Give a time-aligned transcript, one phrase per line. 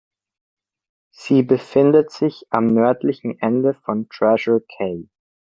[1.13, 5.07] Sie befindet sich am nördlichen Ende von Treasure Cay.